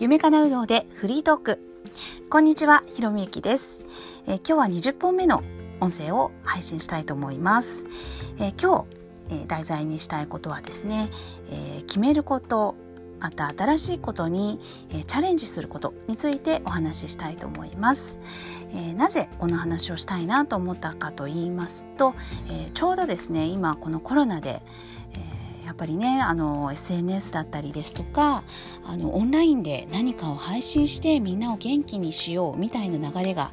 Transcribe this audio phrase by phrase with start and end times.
[0.00, 1.60] 夢かなうどうでフリートーク。
[2.30, 3.82] こんにちはひろみゆきです、
[4.26, 5.42] えー、今日は20本目の
[5.78, 7.84] 音声を配信したいと思います、
[8.38, 8.86] えー、今
[9.28, 11.10] 日、えー、題材にしたいことはですね、
[11.50, 12.76] え決めること
[13.20, 14.58] また新しいことに、
[14.90, 18.20] えチャレンジすることについてお話ししたいと思います、
[18.72, 22.14] えなぜこの話をしたいなと思ったかと言いますと、
[22.48, 24.62] えちょうどですね今このコロナで、
[25.70, 28.42] やっぱりねあの SNS だったりですとか
[28.84, 33.52] あのオンラインで何かを配信してみんなを元気にしようみたいな流れが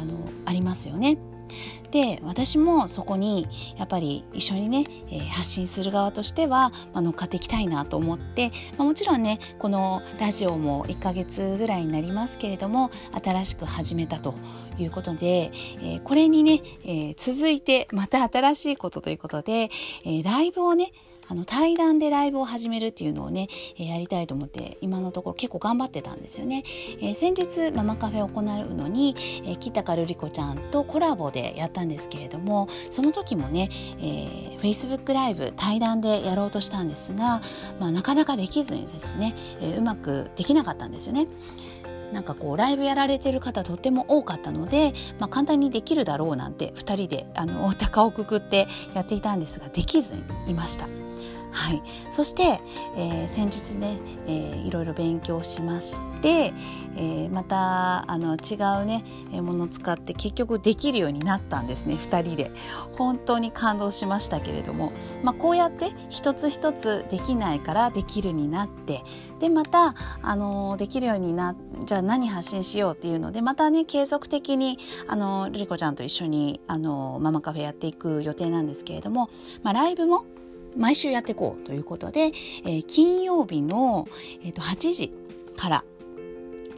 [0.00, 1.18] あのありますよね。
[1.90, 3.48] で私もそこに
[3.78, 12.90] やっぱり一緒にね、えー、発信する側としては、まあ、乗っかっていきたいなと思って、まあ、もちろんねこのラジオも1ヶ月ぐらいになりますけれども
[13.24, 14.34] 新しく始めたと
[14.78, 19.70] いうことで、えー、これにね、えー、続いてまた新しいことということで、
[20.04, 20.92] えライブをね
[21.28, 23.48] あの対談でライブを始めるっていうのをね、
[23.78, 26.62] えー、やりたいと思って今のところ結構頑張ってたんですよね。
[27.00, 33.68] えー、先日ママカフェを行うのに、えー、北かるりこちゃんとコラボでやったんですけれどもその時もね、
[33.98, 37.40] えー、Facebook ライブ対談でやろうとしたんですが、
[37.80, 41.26] まあ、なかなかできずにですね、えー、うまくできなかったんですよね。
[42.12, 51.05] なんかこうライブやられてる方とっても多かったので、まあ、簡単にできるだろうなんて2人であの高をくくってやっていたんですができずにいました。
[51.56, 52.60] はい、そして、
[52.96, 56.52] えー、先日ね、えー、いろいろ勉強しまして、
[56.96, 59.04] えー、またあの違うね
[59.40, 62.50] ものを使って結局できるようになったんですね2人で。
[62.98, 69.02] 本当に感動しましたけれども、まあ、こうやって一つ一つできないからできるになって。
[69.40, 79.28] でまたあのできるようになじゃあ何発信しようっていうのでまたね継続的にあのルリコちゃんと一緒にあのママカフェやっていく予定なんですけれども、
[79.62, 80.24] まあ、ライブも
[80.76, 82.32] 毎週やっていこうということで、
[82.64, 84.06] えー、金曜日の、
[84.42, 85.12] えー、と8時
[85.56, 85.84] から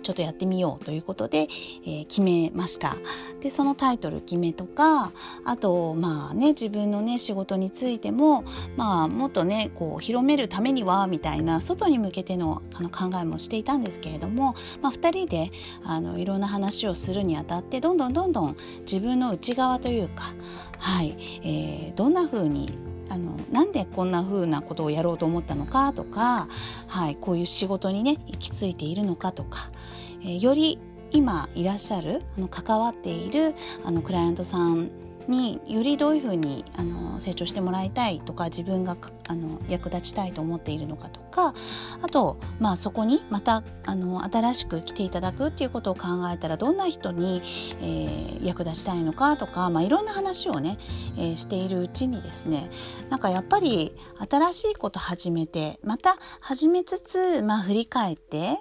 [0.08, 1.48] ちょっとやってみようということで、
[1.84, 2.96] えー、決めました。
[3.40, 5.12] でそのタイトル決めとか
[5.44, 8.42] あとまあね自分のね仕事についても
[8.76, 15.50] まあもっとねこう広めるためにはみたいな外に向けてのあの考えもしていたんですけれども、まあ、2人で
[15.84, 20.34] あのいろんな話をするにあたってどんどんどんどん自分の内側というか
[20.78, 26.48] はい、えー、どんな風にあのなんでこんな風なことをやろうと思ったのかとか、
[26.86, 29.70] はい、こういう仕事にね行き着いているのかとか、
[30.22, 30.78] えー、より
[31.10, 33.54] 今いらっしゃるあの関わっている
[33.84, 34.90] あのクライアントさん
[35.28, 38.96] によりどういうふうにあの成長してもらいたいとか自分が
[39.28, 41.54] あの役立ちたいと思っているのかとか
[42.02, 47.42] あと、まあ、そこにまたあの新しく来ていただくっていうことを考えたらどんな人に、
[47.80, 50.78] えー、役立ちたいのかとか、まあ、いろんな話をね、
[51.16, 52.70] えー、しているうちにですね
[53.10, 53.94] なんかやっぱり
[54.28, 58.56] 新しいこと始めてまた始めつつ、まあ、振り返って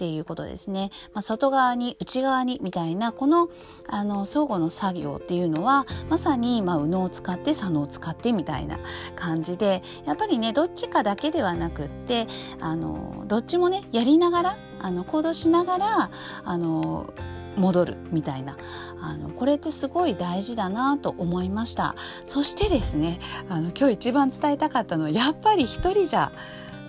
[0.00, 3.50] っていうことですね、まあ、外側に内側にみたいなこの
[3.86, 8.78] あの相互の作業っていうのはまさに、まあ、右脳を使って左脳を使ってみたいな
[9.14, 12.26] 感じでやっぱりねどっちかだけではなくって
[12.60, 16.10] あのどっちもねやりながらあの行動しながら
[16.44, 17.12] あの
[17.56, 18.56] 戻るみたいな。
[19.02, 21.94] あのこれってすごい大事だなと思いました。
[22.26, 23.18] そしてですね
[23.48, 26.32] あの今日一番伝えたかったのはやっぱり一人じゃ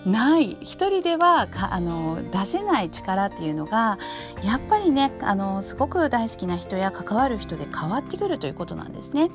[0.06, 3.98] ない一人ではあの出せない力っていうのが
[4.44, 9.30] やっぱりねあのすごく大好きな人や関わる人で変わってくるということなんですね。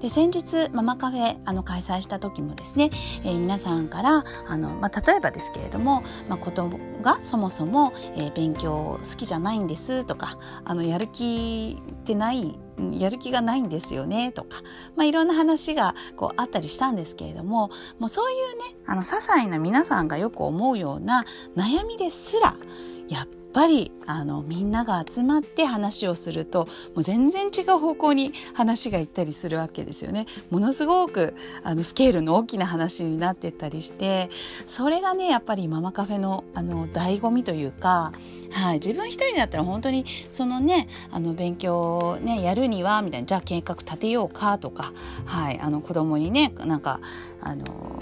[0.00, 2.90] で先日ママカフェあの開催した時もですね、
[3.24, 12.58] えー、皆さんからあの、まあ、例えばですけれども、まあ、子供がそもそも、えー、勉強好きじゃないんですとかあのやる気ってない
[12.98, 14.62] やる気がないんですよねとか、
[14.96, 21.24] まあ、いろんな話がこうあったりしたんですけれどももうそういうねあの些細な皆さんがよく思うような
[21.56, 22.56] 悩みですら
[23.08, 30.26] やっぱりあのみんなが集まって話をするともう全然違う方向に話がいったりするわけですよね。
[30.50, 34.30] ものすごくあのスケールの大きな話になってったりして
[34.66, 38.12] それがねやっぱりママカフェのあの醍醐味というか、
[38.52, 44.92] はい、自分一人だったら本当にそのねあの勉強をねやるにはみたいなじゃあ計画立てようかとか、
[45.26, 47.00] はい、あの子供にねなんか
[47.40, 47.98] あの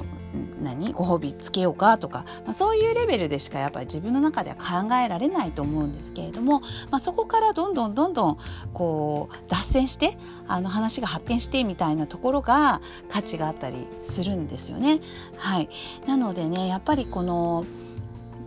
[0.60, 0.92] 何？
[0.92, 6.60] ご褒美つけようかとか、まあ、そういうレベルでしかやっぱり自分の中では考えられないと思うんですけれども、
[6.90, 8.38] まあ、そこからどんどんどんどん
[8.72, 10.16] こう脱線して
[10.46, 15.00] あの話が発展してみたいなところが価値があったりするんですよね。
[15.36, 15.68] はい、
[16.06, 17.64] なのでねやっぱりこの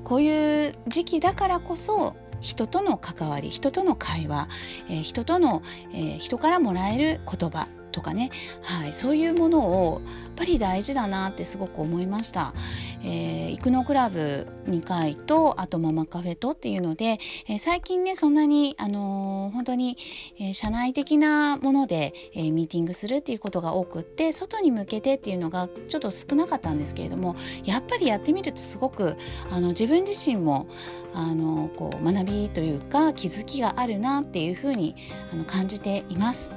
[0.03, 4.49] こういう時期だからこそ人との関わり人との会話、
[4.89, 5.63] えー、人との、
[5.93, 8.31] えー、人からもらえる言葉とかね、
[8.61, 12.53] はい、そういうものをやっぱり大事だなってすごく思いました。
[13.03, 19.97] えー、イクノクラブ2回とあとママカフェとっていうので、えー、最近ねそんなに、あのー、本当に、
[20.39, 29.15] えー、社内的なもので、えー、ミーティングするっていうことが多くって外に向けてっていうのがちょっと少なかったんですけれどもやっぱりやってみるとすごく
[29.51, 30.67] あの自分自身も
[31.13, 34.95] あのこう学びというか気づきがあるなっていうふうに
[35.31, 36.55] あの感じています。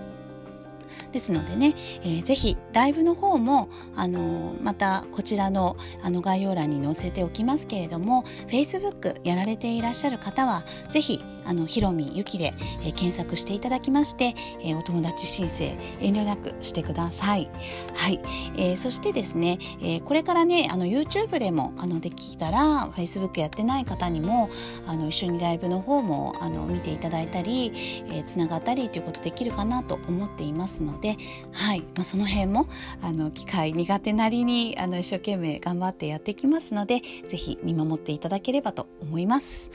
[1.17, 12.53] ですのでね、えー、ぜひライブの方もあのまたこちらのあの概要欄に載せておきますけれども Facebook やられていらっしゃる方はぜひあのひろみゆきで、
[12.83, 17.49] えー、検索していただきまして、えー、お友達申請遠慮なくしてください。
[17.95, 18.21] はい、
[18.57, 24.51] えー、そしてですね、えー、これからねあの YouTube でもあのできたら Facebook やってない方にも
[24.87, 27.73] あの一緒にライブの方もあの見ていただいたり、
[28.09, 31.06] えー、つながったりということできるかなと思っていますので、
[31.53, 32.69] はいまあ、その辺も
[33.01, 39.71] あの機械苦手なりにあの一生懸命頑張ってやっていきますのでぜひ見守っていただければと思います。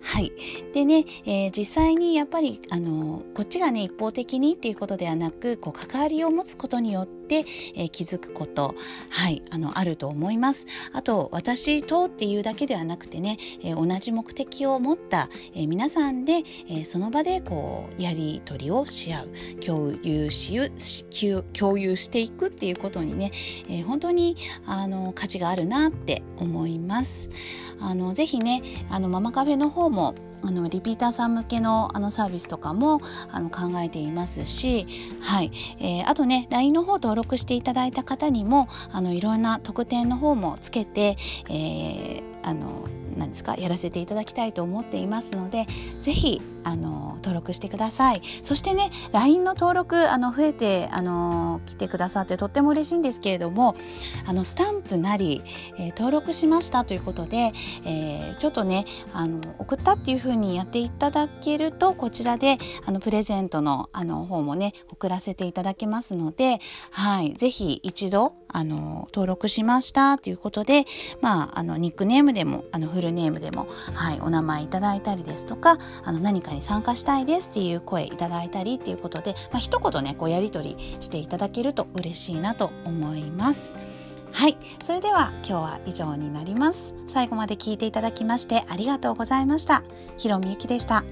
[0.00, 0.30] はい。
[0.72, 8.74] でね、えー、実際にやっぱり、あの、こっちがね、一方的にっていうことではなく、こう、関わりを持つことによって、えー、気づくこと、
[9.10, 10.66] はい、あの、あると思います。
[10.92, 19.28] あと、私とっていうだけではなくてね、えー、同じ目的を持った、え皆さんで、えその場で、こう、やり取りをし合う、
[19.60, 20.56] 共有し、
[21.52, 23.32] 共有していくっていうことにね、
[23.68, 24.36] え本当に、
[24.66, 27.28] あの、価値があるなって思います。
[27.80, 30.14] あの、ぜひね、あの、ママカフェの方も
[30.46, 33.00] あのリピーターさん向けのあのサービスとかも
[33.32, 34.86] あの考えていますし、
[35.20, 35.50] はい。
[35.80, 41.16] えー、あとね LINE の方登録していただいた方にもあのいろんな特典の方もつけて、
[41.48, 45.66] えー、あの何ですかやらせていただきたいと思っていますので
[46.00, 48.22] ぜひあの登録してください。
[48.42, 53.76] そしてね LINE の登録あの増えてあの来てくださってとっても嬉しいんですけれども
[54.26, 55.42] あのスタンプなり、
[55.78, 57.52] えー、登録しましたということで、
[57.84, 66.58] えー、ちょっとねあの送ったっていう風にやっていただけるとこちらであのプレゼントのあの方もね送らせていただけますので、
[66.90, 70.84] はい、ぜひ一度あの登録しましたということで、
[71.20, 83.74] まあ、あのニックネームでもあのフルネームでも、はい、お名前いただいたりですとかあの何かに参加したいですっていう声いただいたりっていうことで、まあ、一言ねこうやり取りしていただけると嬉しいなと思います。
[84.32, 84.58] はい。
[84.84, 86.94] それでは今日は以上になります。
[87.06, 89.82] 最後まで聞いていただきましてありがとうございました。
[90.18, 91.04] ひろみゆきでした。